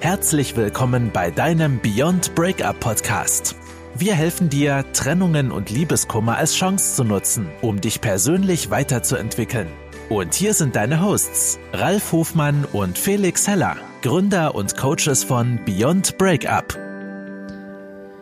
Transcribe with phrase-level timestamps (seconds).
[0.00, 3.56] Herzlich willkommen bei deinem Beyond Breakup Podcast.
[3.96, 9.66] Wir helfen dir, Trennungen und Liebeskummer als Chance zu nutzen, um dich persönlich weiterzuentwickeln.
[10.08, 16.16] Und hier sind deine Hosts, Ralf Hofmann und Felix Heller, Gründer und Coaches von Beyond
[16.16, 16.78] Breakup.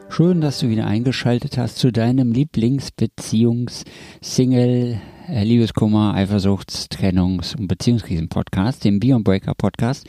[0.08, 3.84] Schön, dass du wieder eingeschaltet hast zu deinem Lieblingsbeziehungs-,
[4.22, 4.98] Single-,
[5.28, 10.06] äh, Liebeskummer, Eifersuchts-, Trennungs- und Beziehungskrisen-Podcast, dem Beyond Breakup Podcast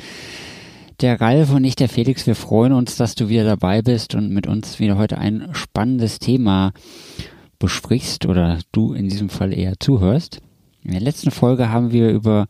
[1.01, 4.31] der Ralf und ich, der Felix, wir freuen uns, dass du wieder dabei bist und
[4.31, 6.73] mit uns wieder heute ein spannendes Thema
[7.59, 10.41] besprichst oder du in diesem Fall eher zuhörst.
[10.83, 12.47] In der letzten Folge haben wir über,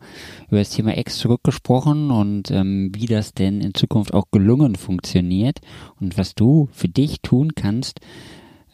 [0.48, 5.60] über das Thema Ex zurückgesprochen und ähm, wie das denn in Zukunft auch gelungen funktioniert
[6.00, 8.00] und was du für dich tun kannst,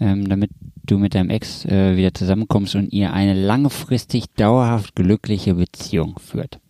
[0.01, 0.51] ähm, damit
[0.85, 6.61] du mit deinem Ex äh, wieder zusammenkommst und ihr eine langfristig dauerhaft glückliche Beziehung führt.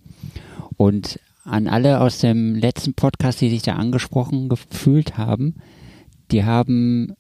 [0.77, 5.57] Und an alle aus dem letzten Podcast, die sich da angesprochen gefühlt haben,
[6.30, 7.15] die haben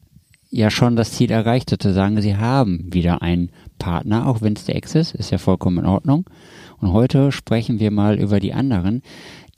[0.50, 2.20] ja schon das Ziel erreicht, sozusagen.
[2.22, 5.86] Sie haben wieder einen Partner, auch wenn es der Ex ist, ist ja vollkommen in
[5.86, 6.30] Ordnung.
[6.78, 9.02] Und heute sprechen wir mal über die anderen,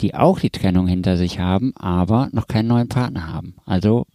[0.01, 3.55] die auch die Trennung hinter sich haben, aber noch keinen neuen Partner haben.
[3.65, 4.05] Also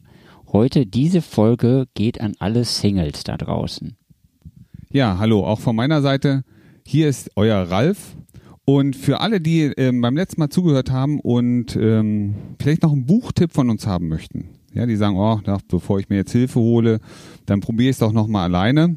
[0.53, 3.97] heute diese Folge geht an alle Singles da draußen.
[4.91, 6.45] Ja, hallo, auch von meiner Seite.
[6.85, 8.17] Hier ist euer Ralf
[8.65, 13.07] und für alle, die ähm, beim letzten Mal zugehört haben und ähm, vielleicht noch einen
[13.07, 16.61] Buchtipp von uns haben möchten, ja, die sagen, oh, na, bevor ich mir jetzt Hilfe
[16.61, 17.01] hole,
[17.47, 18.97] dann probiere ich es doch nochmal alleine.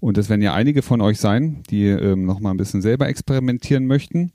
[0.00, 3.86] Und das werden ja einige von euch sein, die ähm, nochmal ein bisschen selber experimentieren
[3.86, 4.32] möchten.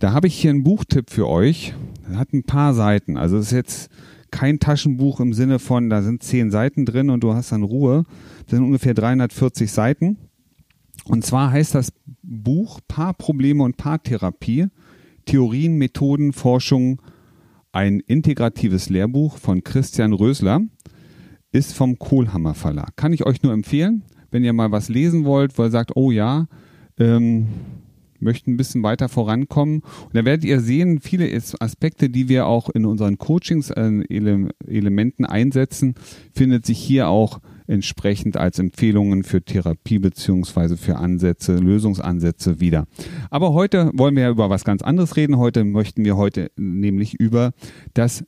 [0.00, 1.72] Da habe ich hier einen Buchtipp für euch.
[2.08, 3.16] Das hat ein paar Seiten.
[3.16, 3.90] Also es ist jetzt
[4.32, 8.04] kein Taschenbuch im Sinne von, da sind zehn Seiten drin und du hast dann Ruhe.
[8.46, 10.18] Das sind ungefähr 340 Seiten.
[11.04, 14.66] Und zwar heißt das Buch Paarprobleme und Paartherapie,
[15.24, 17.00] Theorien, Methoden, Forschung,
[17.72, 20.60] ein integratives Lehrbuch von Christian Rösler,
[21.52, 22.96] ist vom Kohlhammer Verlag.
[22.96, 26.10] Kann ich euch nur empfehlen, wenn ihr mal was lesen wollt, wo ihr sagt, oh
[26.10, 26.46] ja,
[26.98, 27.48] ähm,
[28.20, 29.82] möchten ein bisschen weiter vorankommen.
[30.04, 34.02] Und da werdet ihr sehen, viele Aspekte, die wir auch in unseren Coachings äh,
[35.24, 35.94] einsetzen,
[36.34, 42.86] findet sich hier auch entsprechend als Empfehlungen für Therapie beziehungsweise für Ansätze, Lösungsansätze wieder.
[43.30, 45.38] Aber heute wollen wir ja über was ganz anderes reden.
[45.38, 47.52] Heute möchten wir heute nämlich über
[47.94, 48.24] das,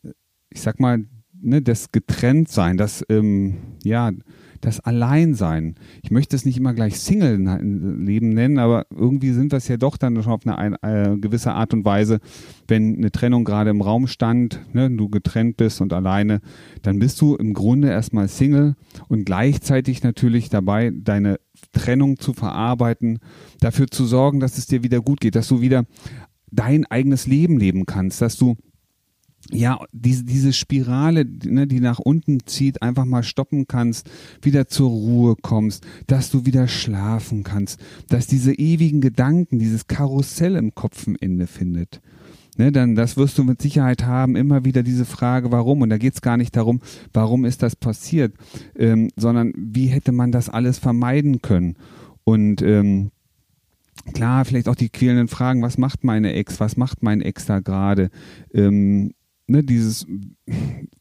[0.50, 1.04] ich sag mal,
[1.40, 4.12] ne, das Getrenntsein, das, ähm, ja,
[4.60, 5.76] das Alleinsein.
[6.02, 10.22] Ich möchte es nicht immer gleich Single-Leben nennen, aber irgendwie sind es ja doch dann
[10.22, 12.20] schon auf eine, eine, gewisse Art und Weise,
[12.68, 16.40] wenn eine Trennung gerade im Raum stand, ne, du getrennt bist und alleine,
[16.82, 18.74] dann bist du im Grunde erstmal Single
[19.08, 21.38] und gleichzeitig natürlich dabei, deine
[21.72, 23.18] Trennung zu verarbeiten,
[23.60, 25.84] dafür zu sorgen, dass es dir wieder gut geht, dass du wieder
[26.50, 28.56] dein eigenes Leben leben kannst, dass du
[29.52, 34.10] ja, diese, diese Spirale, ne, die nach unten zieht, einfach mal stoppen kannst,
[34.42, 40.56] wieder zur Ruhe kommst, dass du wieder schlafen kannst, dass diese ewigen Gedanken, dieses Karussell
[40.56, 42.00] im Kopf ein Ende findet.
[42.58, 45.82] Ne, dann das wirst du mit Sicherheit haben, immer wieder diese Frage, warum.
[45.82, 46.80] Und da geht es gar nicht darum,
[47.12, 48.34] warum ist das passiert,
[48.76, 51.76] ähm, sondern wie hätte man das alles vermeiden können.
[52.24, 53.12] Und ähm,
[54.12, 57.60] klar, vielleicht auch die quälenden Fragen, was macht meine Ex, was macht mein Ex da
[57.60, 58.10] gerade?
[58.52, 59.12] Ähm,
[59.50, 60.06] ne, dieses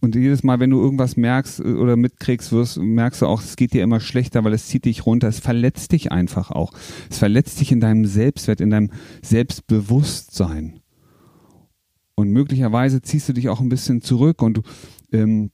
[0.01, 3.55] und jedes Mal, wenn du irgendwas merkst äh, oder mitkriegst, wirst, merkst du auch, es
[3.55, 6.71] geht dir immer schlechter, weil es zieht dich runter, es verletzt dich einfach auch.
[7.09, 10.79] Es verletzt dich in deinem Selbstwert, in deinem Selbstbewusstsein.
[12.15, 14.61] Und möglicherweise ziehst du dich auch ein bisschen zurück und du
[15.11, 15.51] ähm,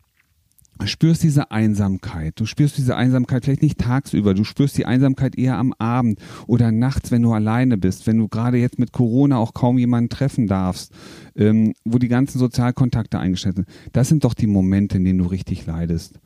[0.83, 2.39] spürst diese Einsamkeit.
[2.39, 6.71] Du spürst diese Einsamkeit vielleicht nicht tagsüber, du spürst die Einsamkeit eher am Abend oder
[6.71, 10.47] nachts, wenn du alleine bist, wenn du gerade jetzt mit Corona auch kaum jemanden treffen
[10.47, 10.91] darfst,
[11.35, 13.67] ähm, wo die ganzen Sozialkontakte eingestellt sind.
[13.93, 16.19] Das sind doch die Momente, in denen du richtig leidest.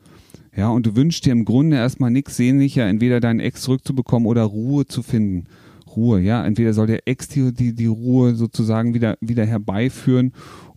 [0.56, 4.42] Ja, und du wünschst dir im Grunde erstmal nichts sehnlicher, entweder deinen Ex zurückzubekommen oder
[4.42, 5.46] Ruhe zu finden.
[5.94, 6.44] Ruhe, ja.
[6.44, 10.32] Entweder soll der Ex die, die, die Ruhe sozusagen wieder, wieder herbeiführen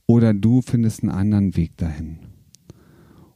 [0.05, 2.19] oder du findest einen anderen Weg dahin.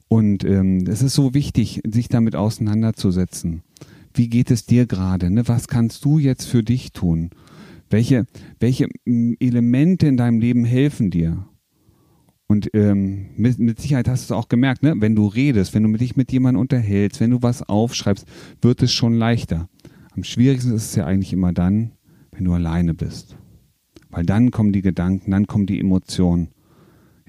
[0.08, 3.64] Und ähm, es ist so wichtig, sich damit auseinanderzusetzen.
[4.14, 5.30] Wie geht es dir gerade?
[5.30, 5.48] Ne?
[5.48, 7.32] Was kannst du jetzt für dich tun?
[7.90, 8.26] Welche,
[8.60, 11.48] welche Elemente in deinem Leben helfen dir?
[12.48, 14.96] Und ähm, mit, mit Sicherheit hast du es auch gemerkt, ne?
[14.98, 18.26] wenn du redest, wenn du dich mit jemandem unterhältst, wenn du was aufschreibst,
[18.62, 19.68] wird es schon leichter.
[20.12, 21.92] Am schwierigsten ist es ja eigentlich immer dann,
[22.32, 23.38] wenn du alleine bist.
[24.10, 26.48] Weil dann kommen die Gedanken, dann kommen die Emotionen.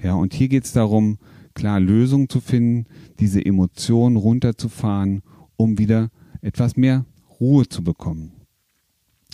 [0.01, 1.17] Ja, und hier geht es darum,
[1.59, 2.85] klar Lösungen zu finden,
[3.19, 5.21] diese Emotionen runterzufahren,
[5.57, 6.09] um wieder
[6.41, 7.05] etwas mehr
[7.41, 8.31] Ruhe zu bekommen.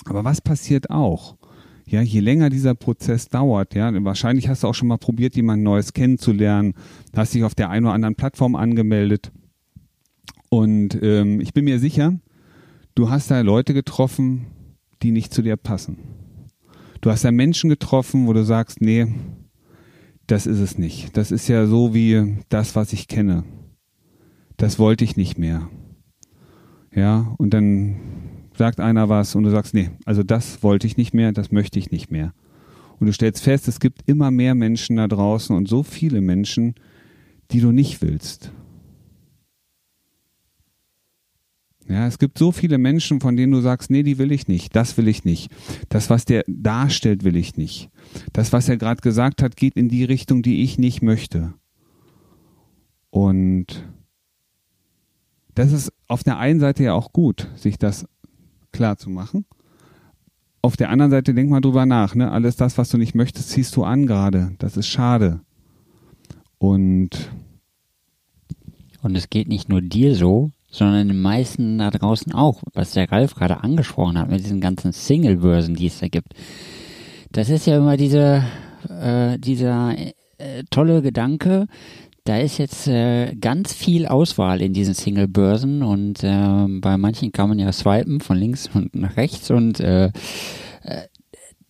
[0.05, 1.37] Aber was passiert auch?
[1.85, 5.61] Ja, je länger dieser Prozess dauert, ja, wahrscheinlich hast du auch schon mal probiert, jemand
[5.61, 6.73] Neues kennenzulernen,
[7.15, 9.31] hast dich auf der einen oder anderen Plattform angemeldet.
[10.49, 12.19] Und ähm, ich bin mir sicher,
[12.95, 14.47] du hast da Leute getroffen,
[15.03, 15.97] die nicht zu dir passen.
[17.01, 19.05] Du hast da Menschen getroffen, wo du sagst, nee,
[20.27, 21.15] das ist es nicht.
[21.17, 23.43] Das ist ja so wie das, was ich kenne.
[24.57, 25.69] Das wollte ich nicht mehr.
[26.93, 27.97] Ja, und dann
[28.57, 31.77] sagt einer was und du sagst, nee, also das wollte ich nicht mehr, das möchte
[31.77, 32.33] ich nicht mehr.
[32.99, 36.75] Und du stellst fest, es gibt immer mehr Menschen da draußen und so viele Menschen,
[37.51, 38.51] die du nicht willst.
[41.87, 44.75] Ja, es gibt so viele Menschen, von denen du sagst, nee, die will ich nicht,
[44.75, 45.51] das will ich nicht.
[45.89, 47.89] Das, was der darstellt, will ich nicht.
[48.33, 51.53] Das, was er gerade gesagt hat, geht in die Richtung, die ich nicht möchte.
[53.11, 53.87] Und
[55.53, 58.07] das ist auf der einen Seite ja auch gut, sich das
[58.71, 59.45] klar zu machen.
[60.63, 62.31] Auf der anderen Seite denk mal drüber nach, ne?
[62.31, 64.55] Alles das, was du nicht möchtest, ziehst du an gerade.
[64.57, 65.41] Das ist schade.
[66.57, 67.31] Und
[69.03, 73.11] und es geht nicht nur dir so, sondern den meisten da draußen auch, was der
[73.11, 76.33] Ralf gerade angesprochen hat mit diesen ganzen Single-Börsen, die es da gibt.
[77.31, 78.43] Das ist ja immer diese,
[78.89, 81.67] äh, dieser äh, tolle Gedanke,
[82.25, 87.49] da ist jetzt äh, ganz viel Auswahl in diesen Single-Börsen und äh, bei manchen kann
[87.49, 91.03] man ja swipen von links und nach rechts und äh, äh,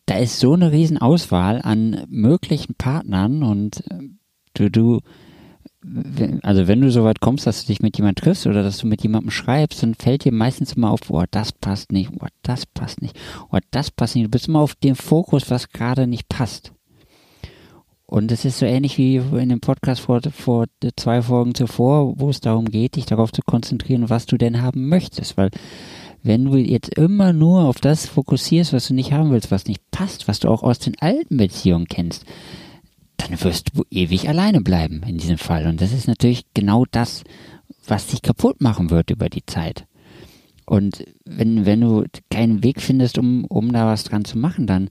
[0.06, 4.10] da ist so eine riesen Auswahl an möglichen Partnern und äh,
[4.54, 5.00] du, du,
[6.42, 8.88] also wenn du so weit kommst, dass du dich mit jemandem triffst oder dass du
[8.88, 12.66] mit jemandem schreibst, dann fällt dir meistens immer auf, oh, das passt nicht, oh, das
[12.66, 13.18] passt nicht,
[13.52, 14.26] oh, das passt nicht.
[14.26, 16.72] Du bist immer auf dem Fokus, was gerade nicht passt.
[18.08, 20.66] Und es ist so ähnlich wie in dem Podcast vor, vor
[20.96, 24.90] zwei Folgen zuvor, wo es darum geht, dich darauf zu konzentrieren, was du denn haben
[24.90, 25.38] möchtest.
[25.38, 25.50] Weil
[26.22, 29.82] wenn du jetzt immer nur auf das fokussierst, was du nicht haben willst, was nicht
[29.92, 32.26] passt, was du auch aus den alten Beziehungen kennst,
[33.28, 35.68] dann wirst du ewig alleine bleiben in diesem Fall.
[35.68, 37.24] Und das ist natürlich genau das,
[37.88, 39.86] was dich kaputt machen wird über die Zeit.
[40.66, 44.90] Und wenn, wenn du keinen Weg findest, um, um da was dran zu machen, dann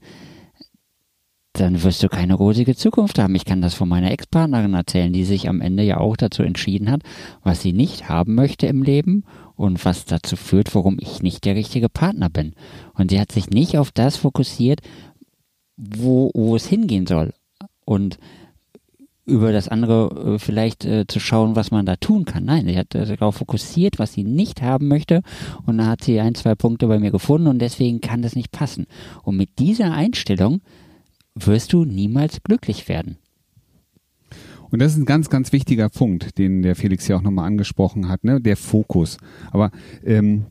[1.59, 3.35] dann wirst du keine rosige Zukunft haben.
[3.35, 6.91] Ich kann das von meiner Ex-Partnerin erzählen, die sich am Ende ja auch dazu entschieden
[6.91, 7.01] hat,
[7.43, 9.23] was sie nicht haben möchte im Leben
[9.55, 12.53] und was dazu führt, warum ich nicht der richtige Partner bin.
[12.93, 14.81] Und sie hat sich nicht auf das fokussiert,
[15.77, 17.33] wo, wo es hingehen soll.
[17.85, 18.17] Und
[19.25, 22.45] über das andere äh, vielleicht äh, zu schauen, was man da tun kann.
[22.45, 25.21] Nein, sie hat äh, darauf fokussiert, was sie nicht haben möchte
[25.65, 28.51] und dann hat sie ein, zwei Punkte bei mir gefunden und deswegen kann das nicht
[28.51, 28.85] passen.
[29.23, 30.61] Und mit dieser Einstellung
[31.33, 33.17] wirst du niemals glücklich werden.
[34.69, 38.09] Und das ist ein ganz, ganz wichtiger Punkt, den der Felix ja auch nochmal angesprochen
[38.09, 38.41] hat, ne?
[38.41, 39.17] der Fokus.
[39.51, 39.71] Aber
[40.03, 40.47] ähm,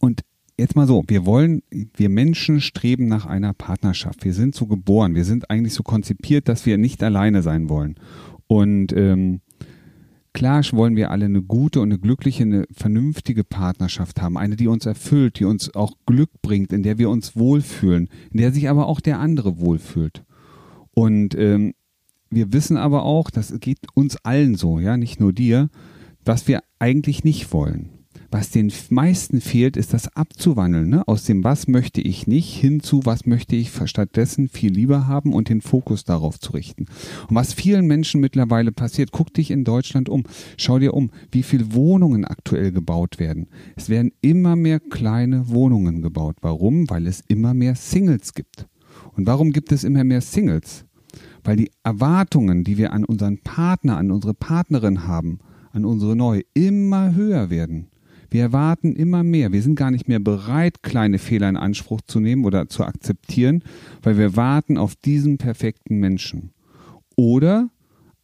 [0.00, 0.22] und
[0.60, 1.62] jetzt mal so, wir wollen,
[1.96, 4.24] wir Menschen streben nach einer Partnerschaft.
[4.24, 7.96] Wir sind so geboren, wir sind eigentlich so konzipiert, dass wir nicht alleine sein wollen.
[8.46, 9.40] Und ähm,
[10.32, 14.38] Klar wollen wir alle eine gute und eine glückliche, eine vernünftige Partnerschaft haben.
[14.38, 18.38] Eine, die uns erfüllt, die uns auch Glück bringt, in der wir uns wohlfühlen, in
[18.38, 20.24] der sich aber auch der andere wohlfühlt.
[20.92, 21.74] Und ähm,
[22.30, 25.68] wir wissen aber auch, das geht uns allen so, ja, nicht nur dir,
[26.24, 27.99] was wir eigentlich nicht wollen.
[28.32, 31.08] Was den meisten fehlt, ist das abzuwandeln, ne?
[31.08, 35.32] aus dem was möchte ich nicht hin zu was möchte ich stattdessen viel lieber haben
[35.32, 36.86] und den Fokus darauf zu richten.
[37.28, 40.22] Und was vielen Menschen mittlerweile passiert, guck dich in Deutschland um,
[40.56, 43.48] schau dir um, wie viele Wohnungen aktuell gebaut werden.
[43.74, 46.36] Es werden immer mehr kleine Wohnungen gebaut.
[46.40, 46.88] Warum?
[46.88, 48.68] Weil es immer mehr Singles gibt.
[49.16, 50.84] Und warum gibt es immer mehr Singles?
[51.42, 55.40] Weil die Erwartungen, die wir an unseren Partner, an unsere Partnerin haben,
[55.72, 57.89] an unsere Neue, immer höher werden.
[58.30, 59.52] Wir erwarten immer mehr.
[59.52, 63.64] Wir sind gar nicht mehr bereit, kleine Fehler in Anspruch zu nehmen oder zu akzeptieren,
[64.02, 66.52] weil wir warten auf diesen perfekten Menschen.
[67.16, 67.70] Oder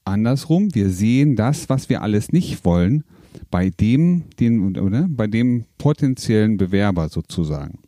[0.05, 3.05] andersrum, wir sehen das, was wir alles nicht wollen,
[3.51, 7.81] bei dem, den, oder, bei dem potenziellen Bewerber sozusagen.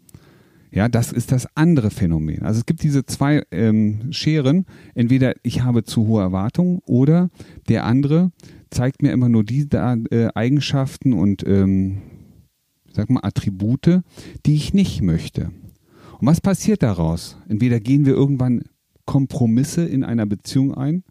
[0.71, 2.43] Ja, das ist das andere Phänomen.
[2.43, 4.67] Also es gibt diese zwei ähm, Scheren.
[4.95, 7.31] Entweder ich habe zu hohe Erwartungen oder
[7.69, 8.33] der andere
[8.71, 12.03] zeigt mir immer nur die äh, Eigenschaften und ähm,
[12.93, 14.03] sag mal Attribute,
[14.47, 15.51] die ich nicht möchte.
[16.21, 17.37] Und was passiert daraus?
[17.49, 18.63] Entweder gehen wir irgendwann
[19.05, 21.05] Kompromisse in einer Beziehung ein,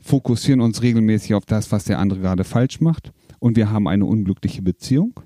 [0.00, 4.06] fokussieren uns regelmäßig auf das, was der andere gerade falsch macht und wir haben eine
[4.06, 5.20] unglückliche Beziehung.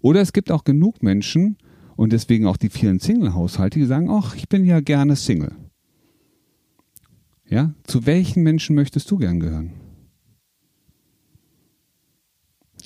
[0.00, 1.56] Oder es gibt auch genug Menschen
[1.96, 5.52] und deswegen auch die vielen Single-Haushalte, die sagen, ach, ich bin ja gerne Single.
[7.48, 9.72] Ja, zu welchen Menschen möchtest du gern gehören?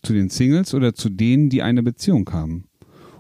[0.07, 2.69] Zu den Singles oder zu denen, die eine Beziehung haben?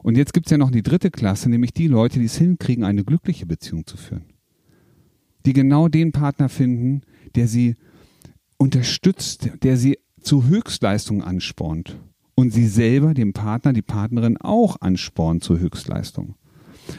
[0.05, 2.85] Und jetzt gibt es ja noch die dritte Klasse, nämlich die Leute, die es hinkriegen,
[2.85, 4.26] eine glückliche Beziehung zu führen.
[5.47, 7.00] Die genau den Partner finden,
[7.35, 7.75] der sie
[8.57, 11.99] unterstützt, der sie zu Höchstleistungen anspornt
[12.37, 16.37] und sie selber, dem Partner, die Partnerin auch anspornt zu Höchstleistungen.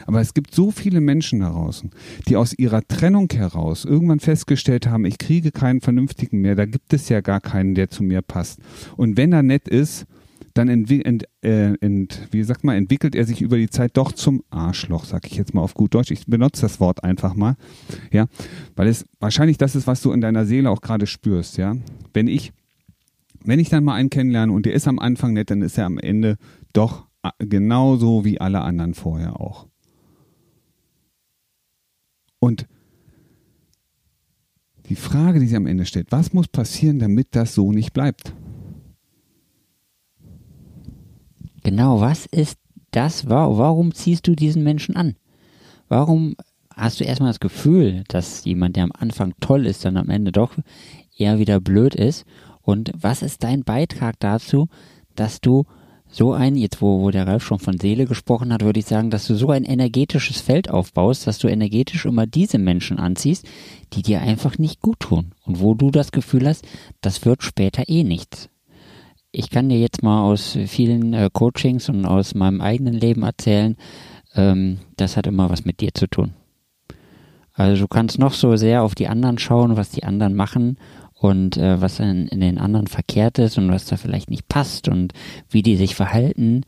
[0.06, 1.90] Aber es gibt so viele Menschen da draußen,
[2.28, 6.92] die aus ihrer Trennung heraus irgendwann festgestellt haben, ich kriege keinen vernünftigen mehr, da gibt
[6.92, 8.60] es ja gar keinen, der zu mir passt.
[8.96, 10.06] Und wenn er nett ist,
[10.58, 14.42] dann ent, äh, ent, wie sagt man, entwickelt er sich über die Zeit doch zum
[14.50, 16.10] Arschloch, sag ich jetzt mal auf gut Deutsch.
[16.10, 17.54] Ich benutze das Wort einfach mal,
[18.10, 18.26] ja,
[18.74, 21.76] weil es wahrscheinlich das ist, was du in deiner Seele auch gerade spürst, ja.
[22.12, 22.52] Wenn ich,
[23.44, 25.86] wenn ich dann mal einen kennenlerne und der ist am Anfang nett, dann ist er
[25.86, 26.36] am Ende
[26.72, 29.67] doch äh, genauso wie alle anderen vorher auch.
[32.40, 32.66] Und
[34.88, 38.32] die Frage, die sie am Ende stellt, was muss passieren, damit das so nicht bleibt?
[41.62, 42.58] Genau, was ist
[42.90, 43.28] das?
[43.28, 45.16] Warum ziehst du diesen Menschen an?
[45.88, 46.36] Warum
[46.74, 50.32] hast du erstmal das Gefühl, dass jemand, der am Anfang toll ist, dann am Ende
[50.32, 50.56] doch
[51.16, 52.24] eher wieder blöd ist?
[52.62, 54.68] Und was ist dein Beitrag dazu,
[55.14, 55.64] dass du
[56.10, 59.10] so ein, jetzt wo, wo der Ralf schon von Seele gesprochen hat, würde ich sagen,
[59.10, 63.46] dass du so ein energetisches Feld aufbaust, dass du energetisch immer diese Menschen anziehst,
[63.92, 65.32] die dir einfach nicht gut tun.
[65.44, 66.66] Und wo du das Gefühl hast,
[67.00, 68.48] das wird später eh nichts.
[69.30, 73.76] Ich kann dir jetzt mal aus vielen äh, Coachings und aus meinem eigenen Leben erzählen,
[74.34, 76.32] ähm, das hat immer was mit dir zu tun.
[77.52, 80.78] Also du kannst noch so sehr auf die anderen schauen, was die anderen machen
[81.20, 84.88] und äh, was in, in den anderen verkehrt ist und was da vielleicht nicht passt
[84.88, 85.12] und
[85.50, 86.62] wie die sich verhalten.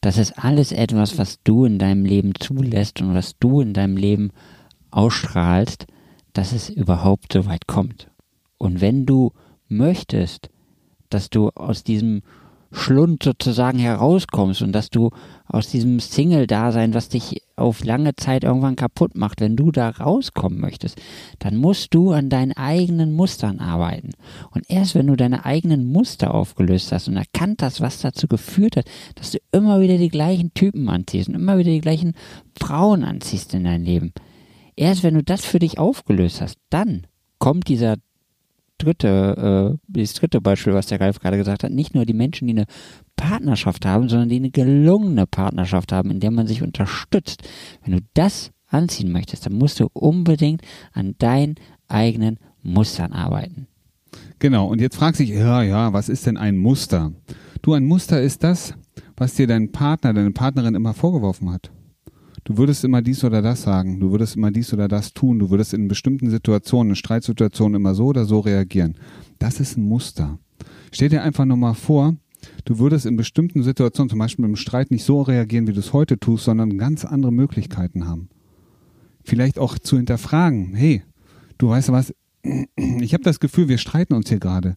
[0.00, 3.96] Das ist alles etwas, was du in deinem Leben zulässt und was du in deinem
[3.96, 4.30] Leben
[4.90, 5.86] ausstrahlst,
[6.32, 8.10] dass es überhaupt so weit kommt.
[8.58, 9.32] Und wenn du
[9.68, 10.50] möchtest,
[11.08, 12.22] dass du aus diesem
[12.72, 15.10] Schlund sozusagen herauskommst und dass du
[15.46, 20.58] aus diesem Single-Dasein, was dich auf lange Zeit irgendwann kaputt macht, wenn du da rauskommen
[20.58, 21.00] möchtest,
[21.38, 24.12] dann musst du an deinen eigenen Mustern arbeiten.
[24.52, 28.76] Und erst wenn du deine eigenen Muster aufgelöst hast und erkannt hast, was dazu geführt
[28.76, 28.86] hat,
[29.16, 32.14] dass du immer wieder die gleichen Typen anziehst und immer wieder die gleichen
[32.58, 34.12] Frauen anziehst in dein Leben,
[34.76, 37.06] erst wenn du das für dich aufgelöst hast, dann
[37.38, 37.96] kommt dieser
[38.82, 42.48] dritte, äh, das dritte Beispiel, was der Ralf gerade gesagt hat, nicht nur die Menschen,
[42.48, 42.66] die eine
[43.16, 47.42] Partnerschaft haben, sondern die eine gelungene Partnerschaft haben, in der man sich unterstützt.
[47.84, 50.62] Wenn du das anziehen möchtest, dann musst du unbedingt
[50.92, 51.56] an deinen
[51.88, 53.66] eigenen Mustern arbeiten.
[54.38, 57.12] Genau, und jetzt fragt sich, ja, ja, was ist denn ein Muster?
[57.62, 58.74] Du, ein Muster ist das,
[59.16, 61.70] was dir dein Partner, deine Partnerin immer vorgeworfen hat.
[62.44, 65.50] Du würdest immer dies oder das sagen, du würdest immer dies oder das tun, du
[65.50, 68.94] würdest in bestimmten Situationen, in Streitsituationen immer so oder so reagieren.
[69.38, 70.38] Das ist ein Muster.
[70.90, 72.16] Stell dir einfach nur mal vor,
[72.64, 75.92] du würdest in bestimmten Situationen, zum Beispiel im Streit, nicht so reagieren, wie du es
[75.92, 78.28] heute tust, sondern ganz andere Möglichkeiten haben.
[79.22, 81.04] Vielleicht auch zu hinterfragen, hey,
[81.58, 82.12] du weißt was,
[82.76, 84.76] ich habe das Gefühl, wir streiten uns hier gerade.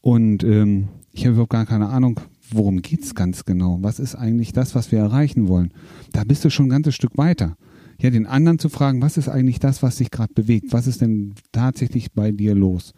[0.00, 2.20] Und ähm, ich habe überhaupt gar keine Ahnung,
[2.50, 3.78] worum geht's ganz genau?
[3.80, 5.72] Was ist eigentlich das, was wir erreichen wollen?
[6.12, 7.56] Da bist du schon ein ganzes Stück weiter.
[8.00, 10.72] Ja, den anderen zu fragen, was ist eigentlich das, was sich gerade bewegt?
[10.72, 12.92] Was ist denn tatsächlich bei dir los?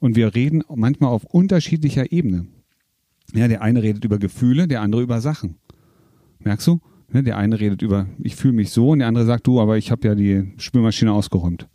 [0.00, 2.46] Und wir reden manchmal auf unterschiedlicher Ebene.
[3.34, 5.56] Ja, der eine redet über Gefühle, der andere über Sachen.
[6.40, 6.80] Merkst du?
[7.12, 9.78] Ja, der eine redet über, ich fühle mich so und der andere sagt, du, aber
[9.78, 11.68] ich habe ja die Spülmaschine ausgeräumt.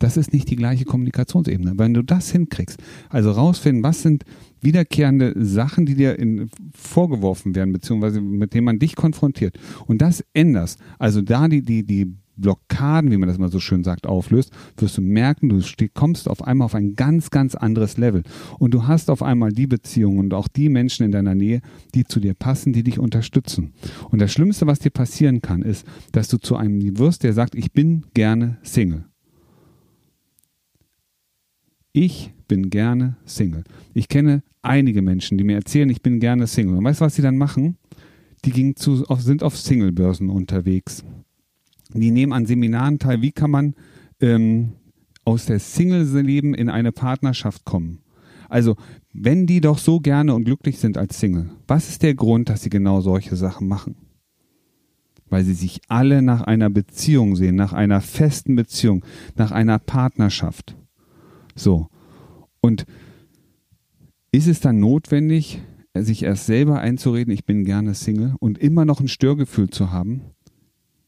[0.00, 1.74] Das ist nicht die gleiche Kommunikationsebene.
[1.76, 4.24] Wenn du das hinkriegst, also rausfinden, was sind
[4.64, 10.24] wiederkehrende Sachen, die dir in, vorgeworfen werden, beziehungsweise mit denen man dich konfrontiert, und das
[10.32, 14.52] änderst, also da die, die, die Blockaden, wie man das mal so schön sagt, auflöst,
[14.76, 15.60] wirst du merken, du
[15.92, 18.22] kommst auf einmal auf ein ganz, ganz anderes Level.
[18.58, 21.60] Und du hast auf einmal die Beziehungen und auch die Menschen in deiner Nähe,
[21.94, 23.72] die zu dir passen, die dich unterstützen.
[24.10, 27.54] Und das Schlimmste, was dir passieren kann, ist, dass du zu einem wirst, der sagt,
[27.54, 29.04] ich bin gerne Single.
[31.96, 33.62] Ich bin gerne Single.
[33.94, 36.76] Ich kenne einige Menschen, die mir erzählen, ich bin gerne Single.
[36.76, 37.78] Und weißt du, was sie dann machen?
[38.44, 41.04] Die zu, sind auf Singlebörsen unterwegs.
[41.92, 43.74] Die nehmen an Seminaren teil, wie kann man
[44.20, 44.72] ähm,
[45.24, 48.00] aus der Single-Leben in eine Partnerschaft kommen.
[48.48, 48.74] Also,
[49.12, 52.62] wenn die doch so gerne und glücklich sind als Single, was ist der Grund, dass
[52.62, 53.94] sie genau solche Sachen machen?
[55.28, 59.04] Weil sie sich alle nach einer Beziehung sehen, nach einer festen Beziehung,
[59.36, 60.76] nach einer Partnerschaft.
[61.54, 61.88] So.
[62.60, 62.84] Und
[64.32, 65.60] ist es dann notwendig,
[65.94, 70.22] sich erst selber einzureden, ich bin gerne Single und immer noch ein Störgefühl zu haben?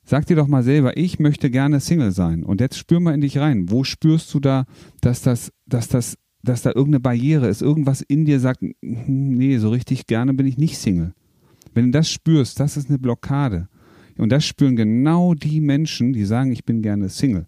[0.05, 2.45] Sag dir doch mal selber, ich möchte gerne Single sein.
[2.45, 3.71] Und jetzt spür mal in dich rein.
[3.71, 4.65] Wo spürst du da,
[5.01, 7.61] dass das, dass das, dass da irgendeine Barriere ist?
[7.61, 11.13] Irgendwas in dir sagt, nee, so richtig gerne bin ich nicht Single.
[11.75, 13.69] Wenn du das spürst, das ist eine Blockade.
[14.17, 17.47] Und das spüren genau die Menschen, die sagen, ich bin gerne Single.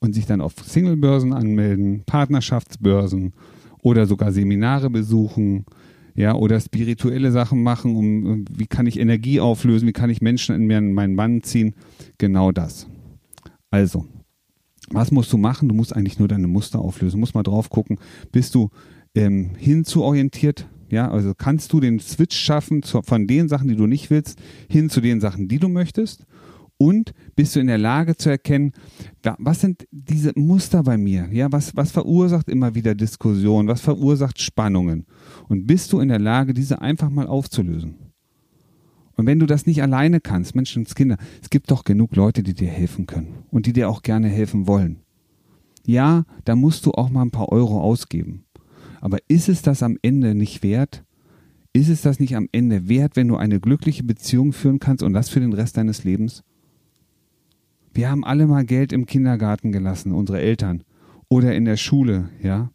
[0.00, 3.32] Und sich dann auf Singlebörsen anmelden, Partnerschaftsbörsen
[3.82, 5.64] oder sogar Seminare besuchen,
[6.14, 10.54] ja, oder spirituelle Sachen machen, um wie kann ich Energie auflösen, wie kann ich Menschen
[10.54, 11.74] in meinen Bann ziehen.
[12.18, 12.88] Genau das.
[13.70, 14.04] Also,
[14.90, 15.68] was musst du machen?
[15.68, 17.16] Du musst eigentlich nur deine Muster auflösen.
[17.16, 17.98] Du musst mal drauf gucken,
[18.32, 18.70] bist du
[19.14, 20.66] ähm, hinzuorientiert?
[20.90, 24.40] Ja, also kannst du den Switch schaffen zu, von den Sachen, die du nicht willst,
[24.68, 26.24] hin zu den Sachen, die du möchtest?
[26.78, 28.72] Und bist du in der Lage zu erkennen,
[29.38, 31.28] was sind diese Muster bei mir?
[31.32, 33.66] Ja, was, was verursacht immer wieder Diskussionen?
[33.66, 35.04] Was verursacht Spannungen?
[35.48, 37.96] Und bist du in der Lage, diese einfach mal aufzulösen?
[39.16, 42.68] Und wenn du das nicht alleine kannst, Menschenskinder, es gibt doch genug Leute, die dir
[42.68, 45.00] helfen können und die dir auch gerne helfen wollen.
[45.84, 48.44] Ja, da musst du auch mal ein paar Euro ausgeben.
[49.00, 51.04] Aber ist es das am Ende nicht wert?
[51.72, 55.12] Ist es das nicht am Ende wert, wenn du eine glückliche Beziehung führen kannst und
[55.12, 56.44] das für den Rest deines Lebens?
[57.98, 60.84] Wir haben alle mal Geld im Kindergarten gelassen, unsere Eltern.
[61.28, 62.70] Oder in der Schule, ja.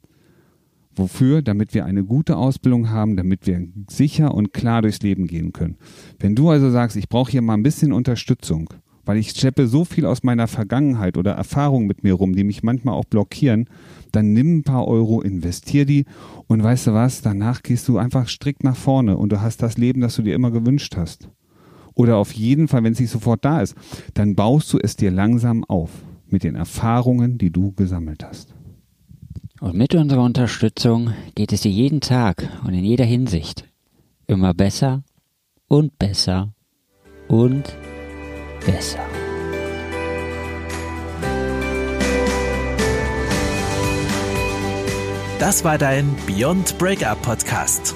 [0.97, 1.41] Wofür?
[1.41, 5.77] Damit wir eine gute Ausbildung haben, damit wir sicher und klar durchs Leben gehen können.
[6.19, 8.73] Wenn du also sagst, ich brauche hier mal ein bisschen Unterstützung,
[9.05, 12.61] weil ich schleppe so viel aus meiner Vergangenheit oder Erfahrung mit mir rum, die mich
[12.61, 13.69] manchmal auch blockieren,
[14.11, 16.03] dann nimm ein paar Euro, investier die
[16.47, 19.77] und weißt du was, danach gehst du einfach strikt nach vorne und du hast das
[19.77, 21.29] Leben, das du dir immer gewünscht hast.
[21.95, 23.75] Oder auf jeden Fall, wenn es nicht sofort da ist,
[24.13, 25.89] dann baust du es dir langsam auf
[26.27, 28.53] mit den Erfahrungen, die du gesammelt hast.
[29.61, 33.65] Und mit unserer Unterstützung geht es dir jeden Tag und in jeder Hinsicht
[34.27, 35.03] immer besser
[35.67, 36.53] und besser
[37.27, 37.63] und
[38.65, 38.99] besser.
[45.39, 47.95] Das war dein Beyond Breakup Podcast.